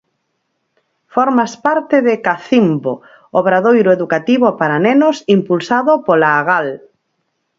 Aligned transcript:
Formas 1.15 1.51
parte 1.65 1.95
de 2.07 2.13
'Cacimbo', 2.19 3.01
obradoiro 3.39 3.89
educativo 3.97 4.47
para 4.59 4.77
nenos 4.85 5.17
impulsado 5.35 5.91
pola 6.07 6.29
Agal. 6.41 6.67